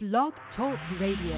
[0.00, 1.34] Blog Talk Radio.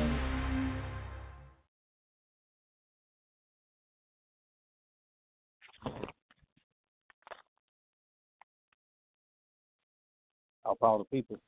[10.67, 11.39] I'll follow the people.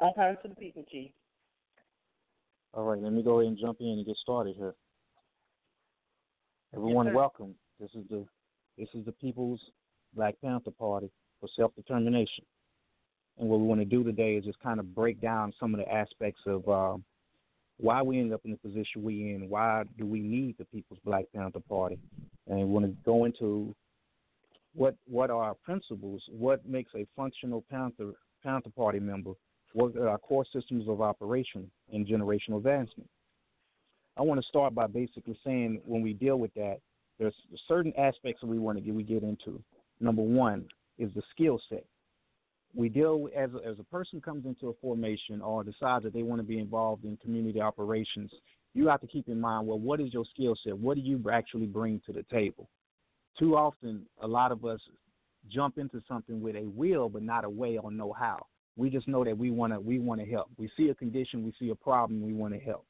[0.00, 1.12] All power to the people, Chief.
[2.74, 4.74] All right, let me go ahead and jump in and get started here.
[6.74, 7.14] Everyone, sir.
[7.14, 7.54] welcome.
[7.78, 8.26] This is the
[8.76, 9.60] this is the People's
[10.12, 11.08] Black Panther Party
[11.42, 12.44] for Self Determination.
[13.38, 15.80] And what we want to do today is just kind of break down some of
[15.80, 17.04] the aspects of um,
[17.78, 19.48] why we ended up in the position we in.
[19.48, 21.98] Why do we need the People's Black Panther Party?
[22.46, 23.74] And we want to go into
[24.74, 28.12] what what are our principles, what makes a functional Panther
[28.42, 29.32] Panther Party member,
[29.72, 33.08] what are our core systems of operation and generational advancement.
[34.16, 36.78] I want to start by basically saying when we deal with that,
[37.18, 37.34] there's
[37.66, 39.60] certain aspects that we want to get we get into.
[40.00, 40.66] Number one
[40.98, 41.84] is the skill set.
[42.74, 46.22] We deal as a, as a person comes into a formation or decides that they
[46.22, 48.30] want to be involved in community operations.
[48.74, 50.76] You have to keep in mind, well, what is your skill set?
[50.76, 52.68] What do you actually bring to the table?
[53.38, 54.80] Too often, a lot of us
[55.48, 58.46] jump into something with a will but not a way or know how.
[58.76, 60.50] We just know that we want to we want to help.
[60.56, 62.86] We see a condition, we see a problem, we want to help.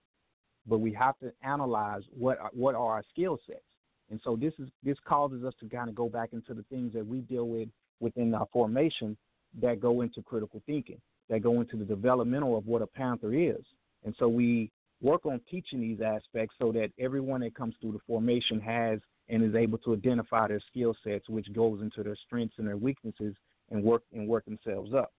[0.66, 3.64] But we have to analyze what what are our skill sets.
[4.10, 6.92] And so this is this causes us to kind of go back into the things
[6.92, 7.68] that we deal with
[8.02, 9.16] within our formation
[9.60, 13.64] that go into critical thinking, that go into the developmental of what a panther is.
[14.04, 17.98] And so we work on teaching these aspects so that everyone that comes through the
[18.06, 22.56] formation has and is able to identify their skill sets, which goes into their strengths
[22.58, 23.34] and their weaknesses
[23.70, 25.12] and work and work themselves up.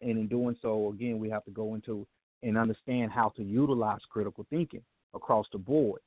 [0.00, 2.06] And in doing so, again, we have to go into
[2.42, 4.82] and understand how to utilize critical thinking
[5.14, 6.00] across the board.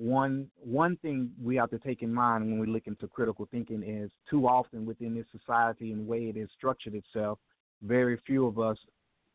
[0.00, 3.82] One one thing we have to take in mind when we look into critical thinking
[3.82, 7.38] is too often within this society and the way it is structured itself,
[7.82, 8.78] very few of us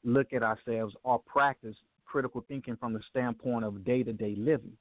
[0.03, 4.75] look at ourselves or practice critical thinking from the standpoint of day to day living.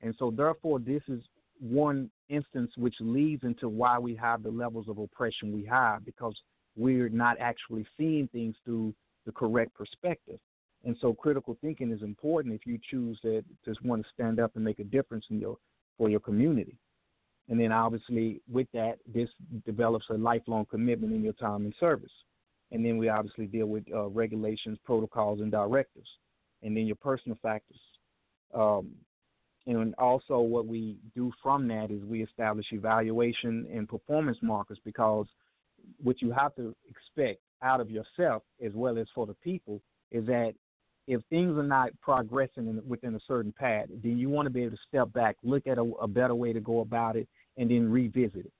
[0.00, 1.20] And so therefore this is
[1.60, 6.34] one instance which leads into why we have the levels of oppression we have because
[6.76, 8.94] we're not actually seeing things through
[9.26, 10.38] the correct perspective.
[10.86, 14.52] And so critical thinking is important if you choose to just want to stand up
[14.54, 15.58] and make a difference in your
[15.98, 16.78] for your community.
[17.48, 19.28] And then obviously with that, this
[19.64, 22.12] develops a lifelong commitment in your time and service.
[22.70, 26.08] And then we obviously deal with uh, regulations, protocols, and directives.
[26.62, 27.80] And then your personal factors.
[28.54, 28.92] Um,
[29.66, 35.26] and also what we do from that is we establish evaluation and performance markers because
[36.00, 39.80] what you have to expect out of yourself as well as for the people
[40.12, 40.54] is that
[41.06, 44.62] if things are not progressing in, within a certain path, then you want to be
[44.62, 47.70] able to step back, look at a, a better way to go about it, and
[47.70, 48.52] then revisit it.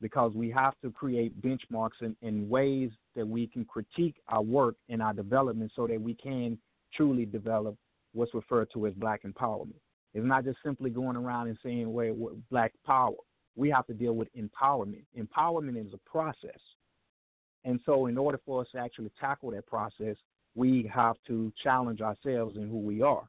[0.00, 4.74] Because we have to create benchmarks and, and ways that we can critique our work
[4.88, 6.58] and our development so that we can
[6.92, 7.76] truly develop
[8.12, 9.74] what's referred to as black empowerment.
[10.14, 13.14] It's not just simply going around and saying, well, black power.
[13.54, 15.04] We have to deal with empowerment.
[15.16, 16.58] Empowerment is a process.
[17.64, 20.16] And so, in order for us to actually tackle that process,
[20.54, 23.28] we have to challenge ourselves in who we are.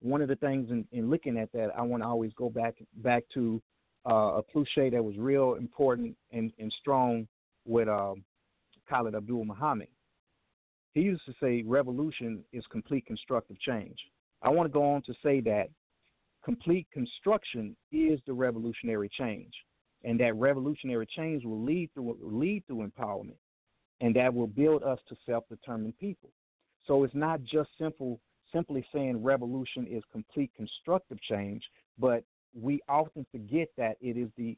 [0.00, 2.74] One of the things in, in looking at that, I want to always go back
[2.96, 3.62] back to
[4.08, 7.26] uh, a cliche that was real important and, and strong
[7.64, 8.24] with um,
[8.88, 9.88] Khalid Abdul Muhammad.
[10.92, 13.98] He used to say, "Revolution is complete constructive change."
[14.42, 15.68] I want to go on to say that
[16.44, 19.52] complete construction is the revolutionary change,
[20.04, 23.38] and that revolutionary change will lead through lead through empowerment
[24.00, 26.30] and that will build us to self-determined people.
[26.86, 28.20] So it's not just simple
[28.52, 31.62] simply saying revolution is complete constructive change,
[31.98, 32.22] but
[32.58, 34.56] we often forget that it is the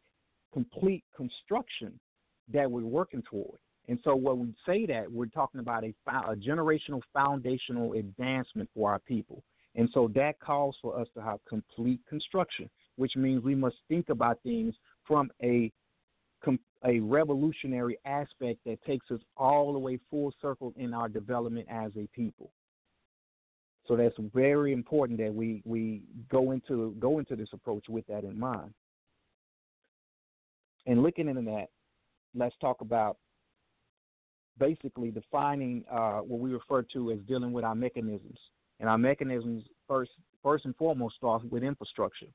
[0.52, 1.98] complete construction
[2.52, 3.58] that we're working toward.
[3.88, 5.94] And so when we say that, we're talking about a,
[6.30, 9.42] a generational foundational advancement for our people.
[9.74, 14.10] And so that calls for us to have complete construction, which means we must think
[14.10, 14.74] about things
[15.06, 15.72] from a
[16.84, 21.90] a revolutionary aspect that takes us all the way full circle in our development as
[21.96, 22.50] a people.
[23.86, 28.22] So that's very important that we, we go into go into this approach with that
[28.22, 28.72] in mind.
[30.86, 31.68] And looking into that,
[32.34, 33.16] let's talk about
[34.58, 38.38] basically defining uh, what we refer to as dealing with our mechanisms.
[38.78, 40.10] And our mechanisms first
[40.42, 42.28] first and foremost start with infrastructure.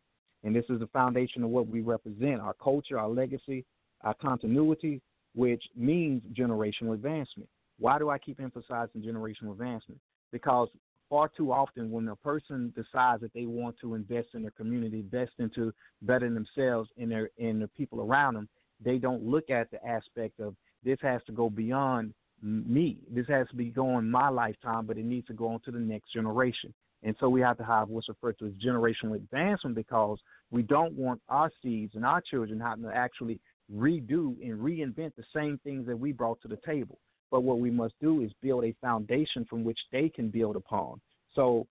[0.44, 3.64] And this is the foundation of what we represent, our culture, our legacy,
[4.04, 5.02] our continuity,
[5.36, 7.50] which means generational advancement.
[7.80, 10.00] Why do I keep emphasizing generational advancement?
[10.32, 10.70] Because
[11.10, 15.00] far too often, when a person decides that they want to invest in their community,
[15.00, 18.48] invest into bettering themselves and their and the people around them,
[18.84, 22.98] they don't look at the aspect of this has to go beyond me.
[23.10, 25.80] This has to be going my lifetime, but it needs to go on to the
[25.80, 26.74] next generation.
[27.04, 30.20] And so we have to have what's referred to as generational advancement because
[30.52, 33.40] we don't want our seeds and our children having to actually
[33.72, 37.00] redo and reinvent the same things that we brought to the table.
[37.32, 41.02] But what we must do is build a foundation from which they can build upon.
[41.34, 41.68] So,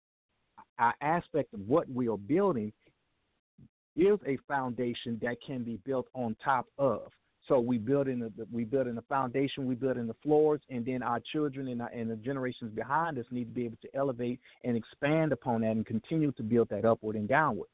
[0.78, 2.72] our aspect of what we are building
[3.96, 7.12] is a foundation that can be built on top of.
[7.48, 10.60] So we build in the we build in the foundation, we build in the floors,
[10.70, 13.78] and then our children and, our, and the generations behind us need to be able
[13.82, 17.68] to elevate and expand upon that and continue to build that upward and downward.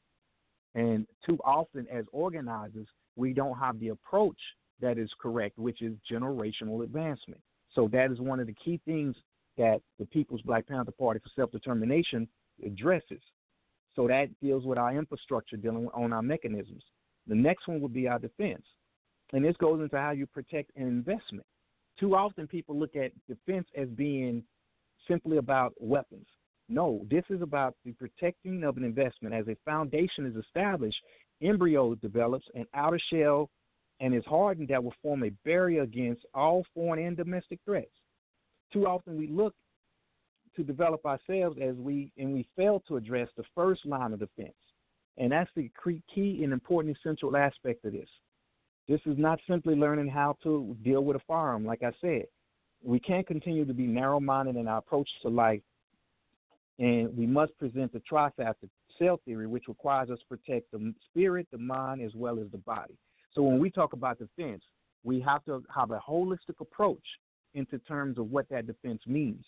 [0.73, 2.87] And too often, as organizers,
[3.17, 4.39] we don't have the approach
[4.79, 7.41] that is correct, which is generational advancement.
[7.73, 9.15] So that is one of the key things
[9.57, 12.27] that the People's Black Panther Party for Self Determination
[12.65, 13.21] addresses.
[13.95, 16.83] So that deals with our infrastructure, dealing on our mechanisms.
[17.27, 18.63] The next one would be our defense.
[19.33, 21.45] And this goes into how you protect an investment.
[21.99, 24.43] Too often people look at defense as being
[25.07, 26.27] simply about weapons.
[26.69, 29.33] No, this is about the protecting of an investment.
[29.33, 30.97] As a foundation is established,
[31.41, 33.49] embryo develops an outer shell
[33.99, 37.91] and is hardened that will form a barrier against all foreign and domestic threats.
[38.71, 39.55] Too often we look
[40.55, 44.53] to develop ourselves as we and we fail to address the first line of defense.
[45.17, 45.71] And that's the
[46.13, 48.09] key and important essential aspect of this.
[48.87, 51.65] This is not simply learning how to deal with a firearm.
[51.65, 52.25] Like I said,
[52.83, 55.61] we can't continue to be narrow minded in our approach to life,
[56.79, 58.69] and we must present the trifactor
[58.99, 62.57] cell theory, which requires us to protect the spirit, the mind, as well as the
[62.57, 62.95] body.
[63.33, 64.63] So when we talk about defense,
[65.03, 67.03] we have to have a holistic approach
[67.53, 69.45] into terms of what that defense means,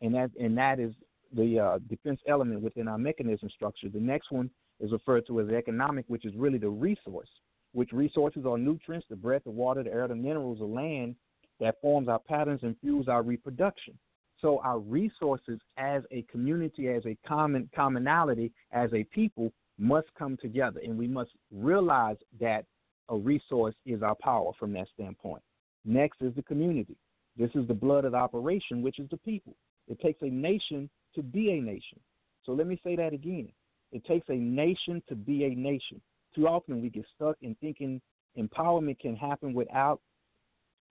[0.00, 0.92] and that and that is
[1.34, 3.88] the uh, defense element within our mechanism structure.
[3.88, 4.50] The next one
[4.80, 7.28] is referred to as economic, which is really the resource
[7.72, 11.14] which resources are nutrients, the breath, the water, the air, the minerals, the land
[11.60, 13.98] that forms our patterns and fuels our reproduction.
[14.40, 20.36] So our resources as a community, as a common commonality, as a people must come
[20.36, 22.64] together and we must realize that
[23.08, 25.42] a resource is our power from that standpoint.
[25.84, 26.96] Next is the community.
[27.36, 29.54] This is the blood of the operation, which is the people.
[29.86, 31.98] It takes a nation to be a nation.
[32.44, 33.48] So let me say that again.
[33.92, 36.00] It takes a nation to be a nation
[36.34, 38.00] too often we get stuck in thinking
[38.38, 40.00] empowerment can happen without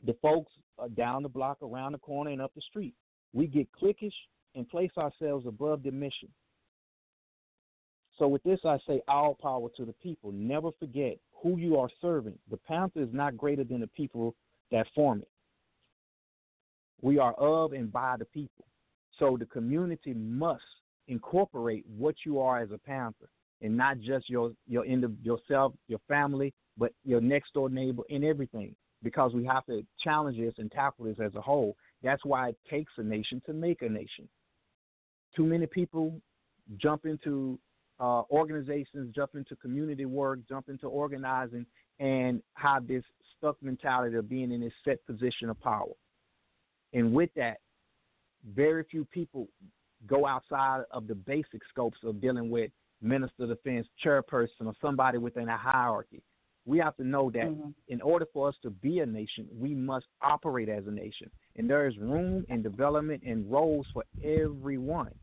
[0.06, 2.94] the folks uh, down the block, around the corner, and up the street.
[3.34, 4.14] We get cliquish
[4.56, 6.30] and place ourselves above the mission.
[8.18, 10.32] So, with this, I say all power to the people.
[10.32, 12.38] Never forget who you are serving.
[12.50, 14.36] The Panther is not greater than the people
[14.72, 15.30] that form it.
[17.02, 18.66] We are of and by the people.
[19.20, 20.64] So, the community must
[21.08, 23.30] incorporate what you are as a Panther
[23.62, 28.04] and not just your your end of yourself, your family, but your next door neighbor
[28.10, 28.76] and everything.
[29.04, 31.76] Because we have to challenge this and tackle this as a whole.
[32.04, 34.28] That's why it takes a nation to make a nation.
[35.36, 36.20] Too many people
[36.78, 37.60] jump into
[38.00, 41.66] uh, organizations, jump into community work, jump into organizing,
[42.00, 43.04] and have this
[43.38, 45.94] stuck mentality of being in this set position of power.
[46.94, 47.58] And with that,
[48.54, 49.48] very few people
[50.06, 52.72] go outside of the basic scopes of dealing with
[53.02, 56.22] minister of defense, chairperson, or somebody within a hierarchy.
[56.68, 57.70] We have to know that mm-hmm.
[57.88, 61.32] in order for us to be a nation, we must operate as a nation.
[61.56, 65.14] And there is room and development and roles for everyone.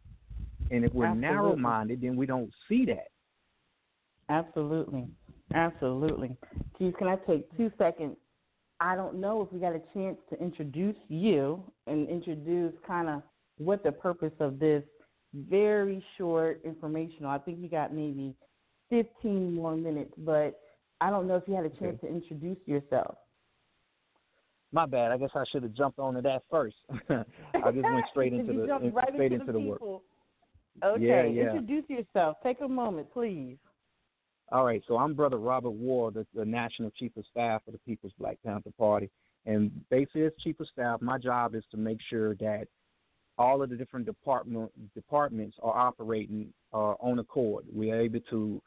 [0.70, 3.08] And if we're narrow minded, then we don't see that.
[4.30, 5.06] Absolutely.
[5.54, 6.34] Absolutely.
[6.78, 8.16] Keith, can I take two seconds?
[8.80, 13.22] I don't know if we got a chance to introduce you and introduce kind of
[13.58, 14.82] what the purpose of this
[15.34, 17.30] very short informational.
[17.30, 18.34] I think you got maybe
[18.88, 20.58] 15 more minutes, but
[21.04, 22.06] I don't know if you had a chance okay.
[22.06, 23.16] to introduce yourself.
[24.73, 25.12] My bad.
[25.12, 26.76] I guess I should have jumped onto that first.
[27.11, 27.25] I
[27.73, 29.82] just went straight into the right straight into, the, the work.
[30.82, 31.50] Okay, yeah, yeah.
[31.50, 32.38] introduce yourself.
[32.42, 33.58] Take a moment, please.
[34.50, 37.78] All right, so I'm Brother Robert Ward, the, the National Chief of Staff for the
[37.78, 39.11] People's Black Panther Party.
[39.44, 42.66] And basically, as Chief of Staff, my job is to make sure that
[43.37, 47.66] all of the different department departments are operating uh, on accord.
[47.70, 48.62] We are able to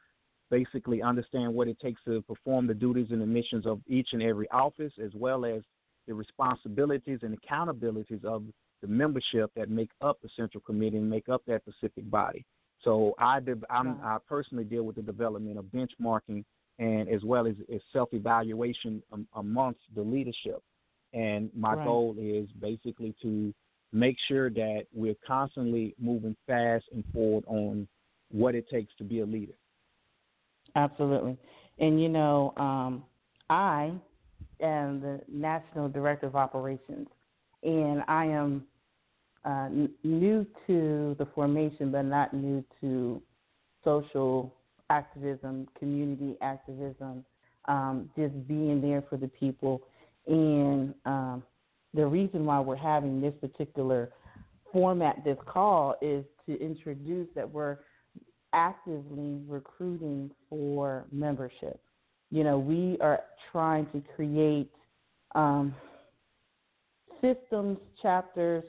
[0.49, 4.21] basically understand what it takes to perform the duties and the missions of each and
[4.21, 5.61] every office, as well as
[6.07, 8.43] the responsibilities and accountabilities of
[8.81, 12.45] the membership that make up the central committee and make up that specific body.
[12.83, 13.39] So I,
[13.69, 16.43] I personally deal with the development of benchmarking
[16.79, 19.01] and as well as, as self-evaluation
[19.35, 20.61] amongst the leadership.
[21.13, 21.85] And my right.
[21.85, 23.53] goal is basically to
[23.91, 27.87] make sure that we're constantly moving fast and forward on
[28.29, 29.53] what it takes to be a leader.
[30.77, 31.37] Absolutely.
[31.79, 33.03] And you know, um,
[33.49, 33.91] I
[34.61, 37.07] am the National Director of Operations,
[37.63, 38.63] and I am
[39.43, 43.21] uh, n- new to the formation, but not new to
[43.83, 44.53] social
[44.91, 47.25] activism, community activism,
[47.67, 49.81] um, just being there for the people.
[50.27, 51.43] And um,
[51.93, 54.11] the reason why we're having this particular
[54.71, 57.79] format, this call, is to introduce that we're
[58.53, 61.79] actively recruiting for membership.
[62.29, 64.69] You know, we are trying to create
[65.35, 65.73] um,
[67.21, 68.63] systems, chapters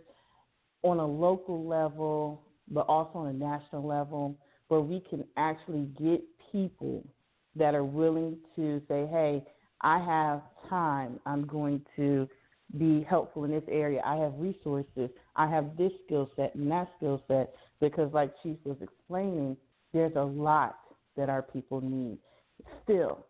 [0.83, 4.37] on a local level, but also on a national level,
[4.69, 7.05] where we can actually get people
[7.57, 9.43] that are willing to say, hey,
[9.81, 11.19] I have time.
[11.27, 12.29] I'm going to
[12.79, 14.03] be helpful in this area.
[14.05, 15.11] I have resources.
[15.37, 17.55] I have this skill set and that skill set.
[17.81, 19.57] Because, like Chief was explaining,
[19.93, 20.79] there's a lot
[21.17, 22.19] that our people need.
[22.85, 23.27] Still,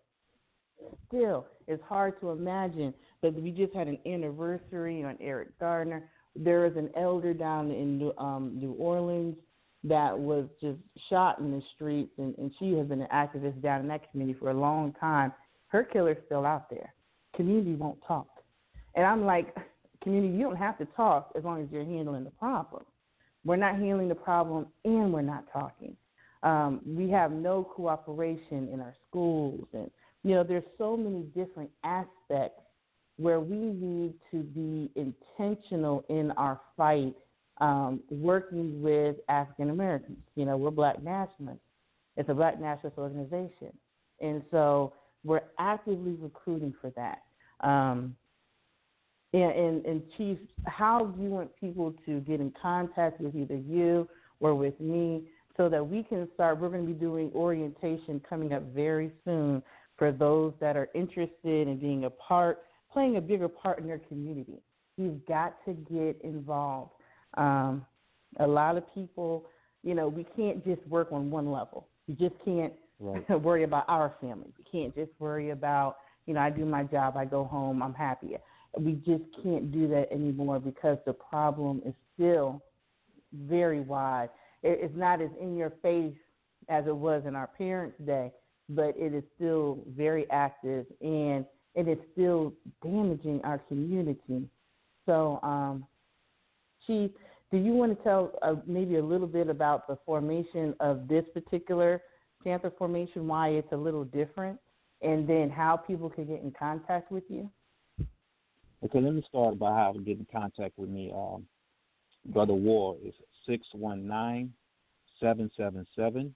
[1.07, 6.09] still, it's hard to imagine that we just had an anniversary on Eric Gardner.
[6.37, 9.37] There is an elder down in New, um, New Orleans
[9.85, 13.81] that was just shot in the streets, and, and she has been an activist down
[13.81, 15.33] in that community for a long time.
[15.69, 16.93] Her killer's still out there.
[17.37, 18.29] Community won't talk.
[18.95, 19.55] And I'm like,
[20.03, 22.85] community, you don't have to talk as long as you're handling the problem.
[23.45, 25.97] We're not handling the problem, and we're not talking.
[26.43, 29.91] Um, we have no cooperation in our schools, and
[30.23, 32.61] you know, there's so many different aspects
[33.17, 37.15] where we need to be intentional in our fight,
[37.61, 40.19] um, working with African Americans.
[40.37, 41.61] You know, we're Black nationalists.
[42.17, 43.73] It's a Black nationalist organization,
[44.21, 44.93] and so
[45.25, 47.23] we're actively recruiting for that.
[47.67, 48.15] Um,
[49.33, 53.57] and, and, and Chief, how do you want people to get in contact with either
[53.57, 54.09] you
[54.41, 55.25] or with me
[55.59, 56.59] so that we can start?
[56.59, 59.63] We're going to be doing orientation coming up very soon
[59.99, 62.61] for those that are interested in being a part,
[62.91, 64.63] playing a bigger part in their community.
[64.97, 66.93] You've got to get involved.
[67.35, 67.85] Um,
[68.39, 69.47] a lot of people,
[69.83, 71.89] you know, we can't just work on one level.
[72.07, 73.29] You just can't right.
[73.43, 74.53] worry about our family.
[74.57, 75.97] You can't just worry about,
[76.27, 78.37] you know, I do my job, I go home, I'm happy.
[78.79, 82.63] We just can't do that anymore because the problem is still
[83.33, 84.29] very wide.
[84.63, 86.15] It's not as in your face
[86.69, 88.33] as it was in our parents' day,
[88.69, 94.49] but it is still very active and it is still damaging our community.
[95.07, 95.87] So, um,
[96.87, 97.11] Chief,
[97.51, 101.25] do you want to tell uh, maybe a little bit about the formation of this
[101.33, 102.03] particular
[102.45, 104.59] Panther formation, why it's a little different,
[105.03, 107.51] and then how people can get in contact with you?
[108.85, 111.13] Okay, let me start by how to get in contact with me.
[111.15, 111.47] Um,
[112.27, 113.15] Brother Ward is
[113.49, 114.53] 619
[115.21, 116.35] 777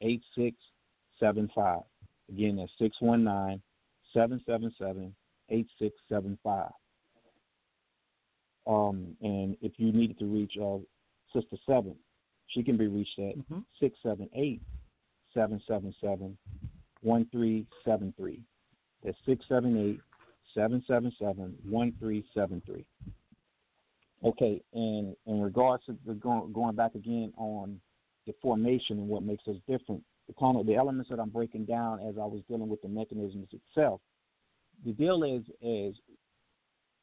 [0.00, 1.80] 8675.
[2.28, 3.62] Again, that's 619
[4.12, 5.14] 777
[5.50, 6.70] 8675.
[8.66, 10.78] Um, and if you needed to reach uh,
[11.32, 11.94] Sister Seven,
[12.48, 13.60] she can be reached at mm-hmm.
[13.80, 14.60] 678
[15.32, 16.36] 777
[17.02, 18.42] 1373.
[19.04, 20.00] That's 678
[20.54, 22.84] 777 1373.
[24.24, 27.80] Okay, and in regards to the going, going back again on
[28.26, 31.66] the formation and what makes us different, the kind of the elements that I'm breaking
[31.66, 34.00] down as I was dealing with the mechanisms itself.
[34.84, 35.94] The deal is is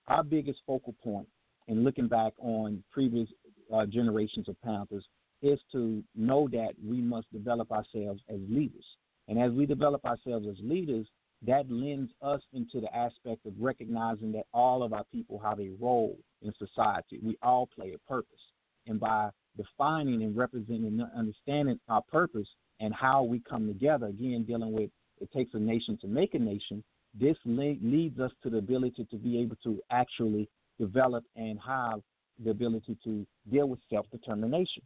[0.08, 1.28] our biggest focal point
[1.68, 3.28] in looking back on previous
[3.74, 5.06] uh, generations of Panthers
[5.42, 8.86] is to know that we must develop ourselves as leaders.
[9.28, 11.08] And as we develop ourselves as leaders,
[11.44, 15.72] that lends us into the aspect of recognizing that all of our people have a
[15.80, 17.20] role in society.
[17.22, 18.40] We all play a purpose.
[18.88, 22.48] And by defining and representing and understanding our purpose
[22.80, 24.90] and how we come together, again, dealing with
[25.22, 26.84] it takes a nation to make a nation,
[27.18, 30.50] this leads us to the ability to be able to actually
[30.80, 32.02] develop and have
[32.44, 34.84] the ability to deal with self determination.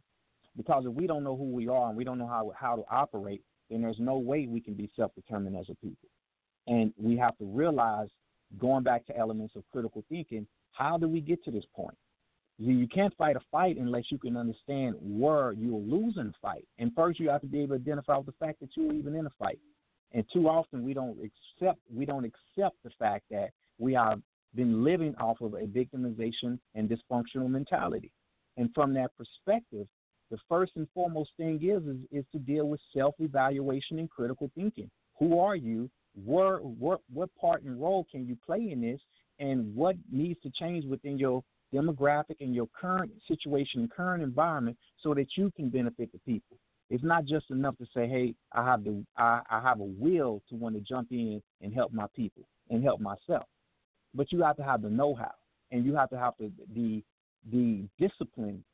[0.56, 2.84] Because if we don't know who we are and we don't know how, how to
[2.90, 6.08] operate, then there's no way we can be self determined as a people.
[6.70, 8.08] And we have to realize,
[8.58, 11.96] going back to elements of critical thinking, how do we get to this point?
[12.58, 16.64] See, you, can't fight a fight unless you can understand where you're losing the fight.
[16.78, 19.16] And first, you have to be able to identify with the fact that you're even
[19.16, 19.58] in a fight.
[20.12, 24.20] And too often, we don't accept we don't accept the fact that we have
[24.54, 28.12] been living off of a victimization and dysfunctional mentality.
[28.56, 29.86] And from that perspective,
[30.30, 34.90] the first and foremost thing is is, is to deal with self-evaluation and critical thinking.
[35.18, 35.90] Who are you?
[36.14, 39.00] Where, what what part and role can you play in this?
[39.38, 41.42] And what needs to change within your
[41.74, 46.56] demographic and your current situation current environment so that you can benefit the people.
[46.90, 50.42] It's not just enough to say, "Hey, I have the I, I have a will
[50.48, 53.46] to want to jump in and help my people and help myself."
[54.14, 55.32] but you have to have the know-how,
[55.70, 57.02] and you have to have the the,
[57.50, 58.64] the discipline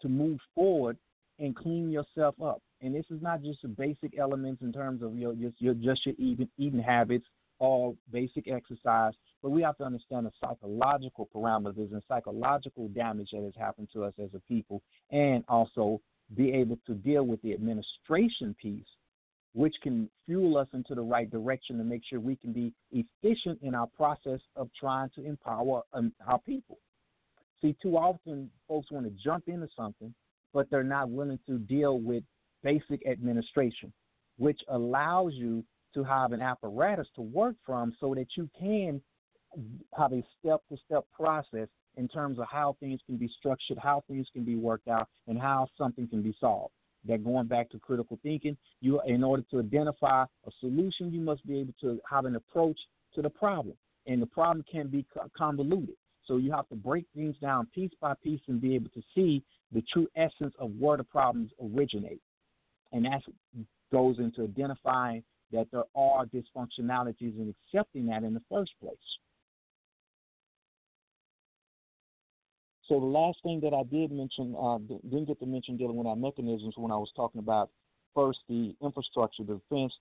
[0.00, 0.96] to move forward
[1.38, 2.62] and clean yourself up.
[2.80, 6.04] And this is not just the basic elements in terms of your just your just
[6.06, 7.26] your eating eating habits,
[7.58, 9.12] all basic exercise,
[9.42, 14.04] but we have to understand the psychological parameters and psychological damage that has happened to
[14.04, 16.00] us as a people, and also
[16.36, 18.86] be able to deal with the administration piece,
[19.54, 23.58] which can fuel us into the right direction to make sure we can be efficient
[23.62, 26.78] in our process of trying to empower um, our people.
[27.60, 30.14] See, too often folks want to jump into something,
[30.54, 32.22] but they're not willing to deal with
[32.62, 33.92] basic administration,
[34.38, 39.02] which allows you to have an apparatus to work from so that you can
[39.96, 44.02] have a step to step process in terms of how things can be structured, how
[44.08, 46.72] things can be worked out, and how something can be solved.
[47.06, 51.46] That going back to critical thinking, you in order to identify a solution, you must
[51.46, 52.78] be able to have an approach
[53.14, 55.04] to the problem, and the problem can be
[55.36, 55.96] convoluted.
[56.24, 59.42] So you have to break things down piece by piece and be able to see
[59.72, 62.20] the true essence of where the problems originate,
[62.92, 63.22] and that
[63.92, 68.96] goes into identifying that there are dysfunctionalities and accepting that in the first place.
[72.86, 76.06] So the last thing that I did mention, uh, didn't get to mention dealing with
[76.06, 77.70] our mechanisms when I was talking about
[78.14, 79.92] first the infrastructure, the defense,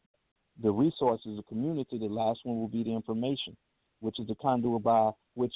[0.61, 1.97] the resources, the community.
[1.97, 3.55] The last one will be the information,
[4.01, 5.53] which is the conduit by which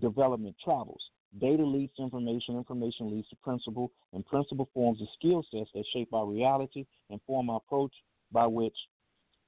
[0.00, 1.02] development travels.
[1.40, 5.84] Data leads to information, information leads to principle, and principle forms the skill sets that
[5.92, 7.92] shape our reality and form our approach
[8.30, 8.76] by which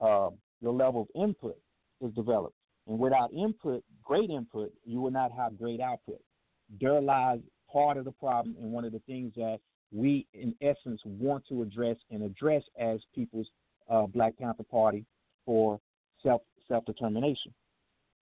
[0.00, 0.31] uh,
[0.62, 1.57] the level of input
[2.00, 2.57] is developed.
[2.88, 6.21] And without input, great input, you will not have great output
[6.81, 7.40] there lies
[7.71, 9.59] part of the problem and one of the things that
[9.93, 13.47] we, in essence, want to address and address as People's
[13.88, 15.05] uh, Black Panther Party
[15.45, 15.81] for
[16.23, 17.55] self self determination.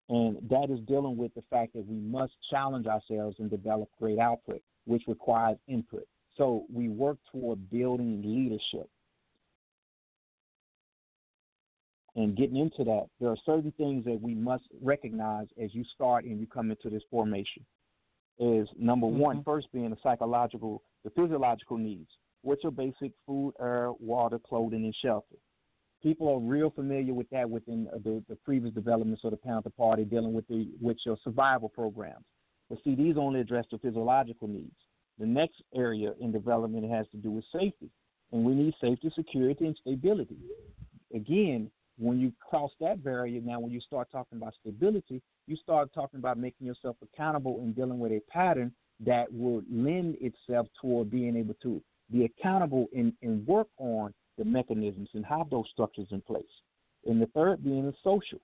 [0.10, 4.20] And that is dealing with the fact that we must challenge ourselves and develop great
[4.20, 6.06] output, which requires input.
[6.38, 8.90] So we work toward building leadership.
[12.16, 16.26] And getting into that, there are certain things that we must recognize as you start
[16.26, 17.66] and you come into this formation
[18.38, 19.20] is number mm-hmm.
[19.20, 22.10] one, first being the psychological, the physiological needs,
[22.44, 25.36] What's your basic food, air, water, clothing, and shelter.
[26.04, 29.70] People are real familiar with that within uh, the, the previous developments of the Panther
[29.70, 32.26] Party, dealing with the with your survival programs.
[32.70, 34.76] But see, these only address the physiological needs.
[35.20, 37.90] The next area in development has to do with safety,
[38.32, 40.38] and we need safety, security, and stability.
[41.14, 45.94] Again, when you cross that barrier, now when you start talking about stability, you start
[45.94, 48.72] talking about making yourself accountable and dealing with a pattern
[49.06, 54.50] that will lend itself toward being able to be accountable and, and work on the
[54.50, 56.44] mechanisms and have those structures in place.
[57.06, 58.40] And the third being is social,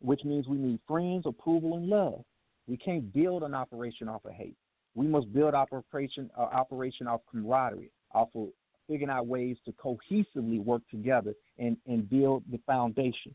[0.00, 2.22] which means we need friends, approval, and love.
[2.68, 4.56] We can't build an operation off of hate.
[4.94, 8.48] We must build operation uh, operation off camaraderie, off of
[8.86, 13.34] figuring out ways to cohesively work together and, and build the foundation.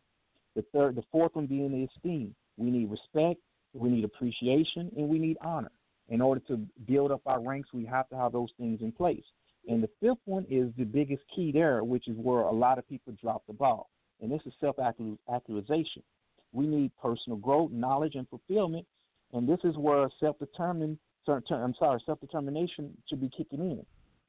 [0.55, 2.33] The third, the fourth one being the esteem.
[2.57, 3.41] We need respect,
[3.73, 5.71] we need appreciation, and we need honor.
[6.07, 9.23] In order to build up our ranks, we have to have those things in place.
[9.67, 12.87] And the fifth one is the biggest key there, which is where a lot of
[12.89, 13.89] people drop the ball,
[14.21, 16.03] and this is self-actualization.
[16.51, 18.85] We need personal growth, knowledge, and fulfillment,
[19.31, 23.85] and this is where self-determined, I'm sorry, self-determination should be kicking in.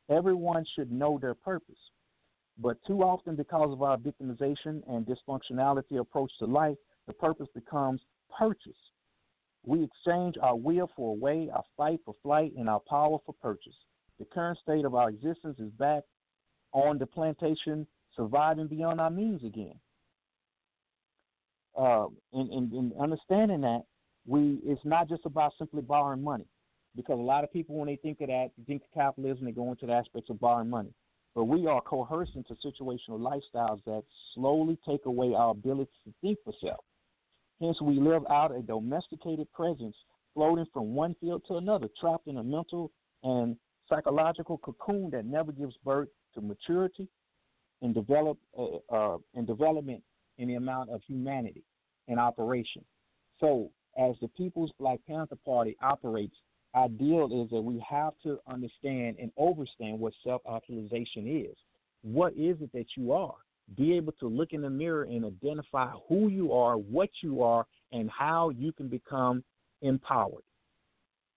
[0.09, 1.75] Everyone should know their purpose.
[2.57, 6.77] But too often, because of our victimization and dysfunctionality approach to life,
[7.09, 8.01] the purpose becomes
[8.39, 8.73] purchase.
[9.67, 13.35] We exchange our will for a way, our fight for flight, and our power for
[13.43, 13.75] purchase.
[14.19, 16.03] The current state of our existence is back
[16.73, 19.75] on the plantation, surviving beyond our means again.
[21.77, 23.83] Uh, in, in, in understanding that,
[24.27, 26.47] we it's not just about simply borrowing money
[26.97, 29.71] because a lot of people, when they think of that, think of capitalism, they go
[29.71, 30.93] into the aspects of borrowing money.
[31.35, 36.39] But we are coerced into situational lifestyles that slowly take away our ability to think
[36.45, 36.85] for self.
[37.61, 39.97] Hence, we live out a domesticated presence,
[40.33, 42.93] floating from one field to another, trapped in a mental
[43.25, 43.57] and
[43.89, 47.09] psychological cocoon that never gives birth to maturity
[47.83, 50.03] and develop uh, uh, and development
[50.39, 51.65] in the amount of humanity
[52.09, 52.85] in operation.
[53.41, 56.35] So, as the People's Black Panther Party operates
[56.75, 61.57] ideal is that we have to understand and understand what self actualization is.
[62.03, 63.35] What is it that you are?
[63.77, 67.65] Be able to look in the mirror and identify who you are, what you are,
[67.93, 69.43] and how you can become
[69.81, 70.43] empowered.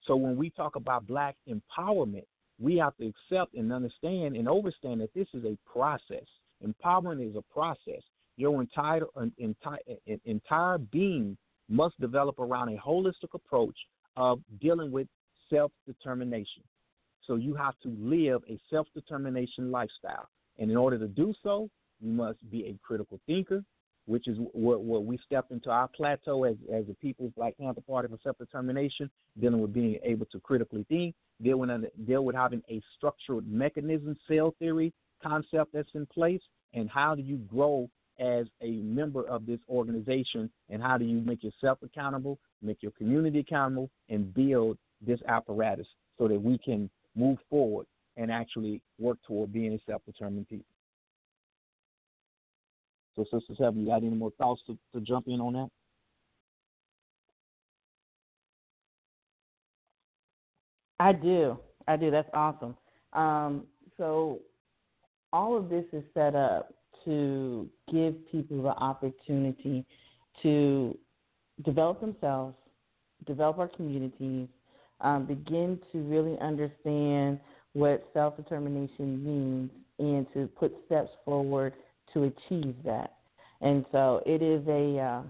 [0.05, 2.25] So when we talk about black empowerment,
[2.60, 6.26] we have to accept and understand and understand that this is a process.
[6.65, 8.02] Empowerment is a process.
[8.36, 9.06] Your entire
[9.38, 9.80] entire
[10.26, 11.38] entire being
[11.70, 13.78] must develop around a holistic approach
[14.15, 15.08] of dealing with
[15.50, 16.63] self determination.
[17.26, 20.28] So you have to live a self determination lifestyle.
[20.60, 23.63] And in order to do so, you must be a critical thinker,
[24.08, 27.82] which is what, what we step into our plateau as, as a People's Black Panther
[27.82, 31.70] Party for self determination, dealing with being able to critically think, deal with,
[32.08, 36.41] deal with having a structured mechanism, cell theory concept that's in place,
[36.74, 37.89] and how do you grow
[38.20, 42.91] as a member of this organization, and how do you make yourself accountable, make your
[42.93, 49.17] community accountable, and build this apparatus so that we can move forward and actually work
[49.28, 50.65] toward being a self determined people.
[53.17, 55.69] So, Sister Seven, you got any more thoughts to, to jump in on that?
[60.99, 61.58] I do.
[61.88, 62.12] I do.
[62.12, 62.75] That's awesome.
[63.13, 63.63] Um,
[63.97, 64.39] so,
[65.34, 66.73] all of this is set up
[67.06, 69.84] to give people the opportunity
[70.43, 70.95] to
[71.65, 72.56] develop themselves,
[73.25, 74.47] develop our communities,
[75.01, 77.39] um, begin to really understand
[77.73, 81.73] what self determination means, and to put steps forward
[82.17, 83.13] to achieve that.
[83.62, 85.21] And so it is a uh,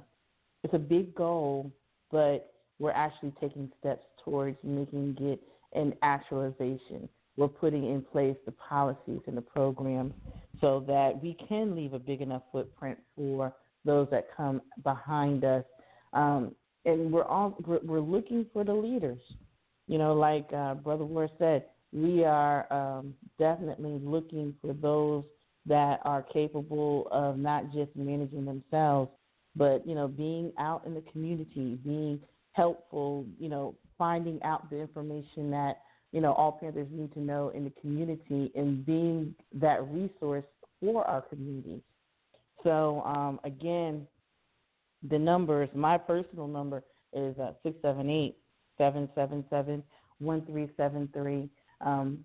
[0.64, 1.72] it's a big goal,
[2.12, 5.42] but we're actually taking steps towards making it
[5.74, 7.08] an actualization.
[7.38, 10.14] We're putting in place the policies and the programs
[10.60, 13.54] so that we can leave a big enough footprint for
[13.86, 15.64] those that come behind us.
[16.14, 19.22] Um, and we're all we're, we're looking for the leaders.
[19.88, 25.24] You know, like uh, Brother Ward said, we are um, definitely looking for those
[25.68, 29.12] that are capable of not just managing themselves,
[29.56, 32.20] but you know, being out in the community, being
[32.54, 33.26] helpful.
[33.40, 37.64] You know, finding out the information that you know all Panthers need to know in
[37.64, 40.46] the community, and being that resource
[40.80, 41.82] for our communities.
[42.64, 44.08] So um, again,
[45.10, 45.70] the numbers.
[45.74, 48.38] My personal number is uh, six seven eight
[48.78, 49.84] 777
[50.20, 51.50] 1373.
[51.82, 52.20] Um,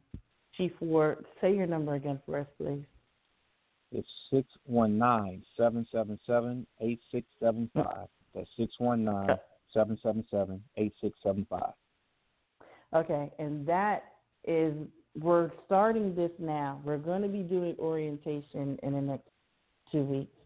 [0.56, 2.84] Chief Ward, say your number again for us, please.
[3.92, 8.08] It's 619 777 8675.
[8.34, 9.36] That's 619
[9.72, 11.72] 777 8675.
[12.94, 14.04] Okay, and that
[14.44, 14.74] is,
[15.18, 16.80] we're starting this now.
[16.84, 19.28] We're going to be doing orientation in the next
[19.90, 20.36] two weeks.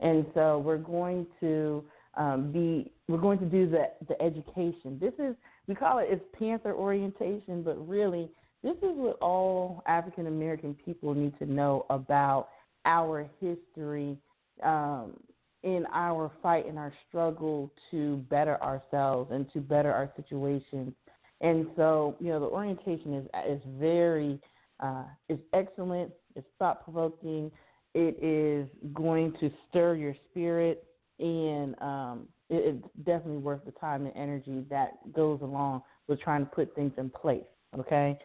[0.00, 1.84] And so we're going to
[2.16, 4.98] um, be we're going to do the the education.
[5.00, 5.36] This is
[5.68, 8.30] we call it it's Panther orientation, but really
[8.62, 12.48] this is what all African American people need to know about
[12.84, 14.16] our history
[14.62, 15.14] um,
[15.62, 20.92] in our fight and our struggle to better ourselves and to better our situations.
[21.42, 24.38] And so, you know, the orientation is is very
[24.80, 26.12] uh, is excellent.
[26.36, 27.50] It's thought provoking.
[27.94, 30.84] It is going to stir your spirit
[31.18, 36.44] and um, it, it's definitely worth the time and energy that goes along with trying
[36.44, 37.44] to put things in place.
[37.78, 38.18] Okay,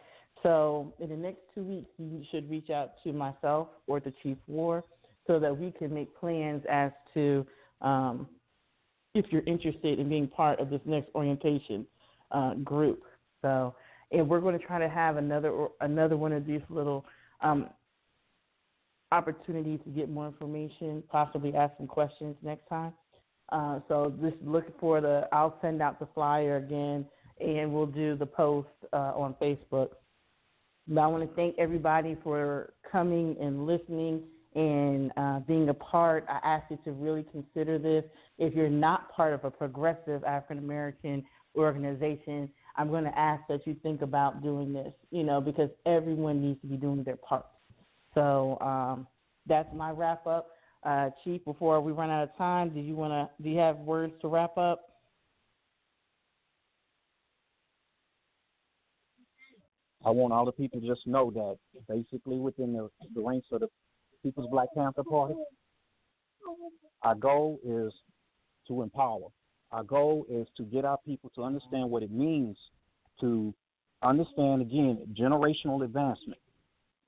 [0.46, 4.36] so in the next two weeks, you should reach out to myself or the Chief
[4.46, 4.84] Ward
[5.26, 7.44] so that we can make plans as to
[7.80, 8.28] um,
[9.14, 11.84] if you're interested in being part of this next orientation
[12.30, 13.02] uh, group.
[13.42, 13.74] So,
[14.12, 17.04] and we're going to try to have another another one of these little
[17.40, 17.68] um,
[19.10, 22.92] opportunity to get more information, possibly ask some questions next time.
[23.50, 27.04] Uh, so just looking for the, I'll send out the flyer again,
[27.40, 29.88] and we'll do the post uh, on Facebook.
[30.88, 34.22] But I want to thank everybody for coming and listening
[34.54, 36.24] and uh, being a part.
[36.28, 38.04] I ask you to really consider this.
[38.38, 41.24] If you're not part of a progressive African American
[41.56, 46.40] organization, I'm going to ask that you think about doing this, you know, because everyone
[46.40, 47.46] needs to be doing their part.
[48.14, 49.06] So um,
[49.46, 50.50] that's my wrap up.
[50.82, 53.42] Uh, Chief, before we run out of time, do you want to?
[53.42, 54.95] Do you have words to wrap up?
[60.06, 63.60] I want all the people to just know that basically within the, the ranks of
[63.60, 63.68] the
[64.22, 65.34] People's Black Panther Party,
[67.02, 67.92] our goal is
[68.68, 69.26] to empower.
[69.72, 72.56] Our goal is to get our people to understand what it means
[73.20, 73.52] to
[74.00, 76.38] understand again generational advancement.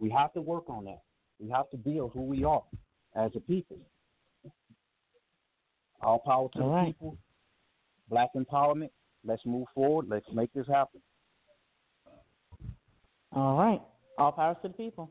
[0.01, 1.03] We have to work on that.
[1.39, 2.65] We have to build who we are
[3.15, 3.79] as a people.
[6.03, 6.87] All power to All the right.
[6.87, 7.17] people.
[8.09, 8.91] Black empowerment.
[9.25, 10.07] Let's move forward.
[10.09, 11.01] Let's make this happen.
[13.33, 13.83] All right.
[14.19, 15.11] All power to the people.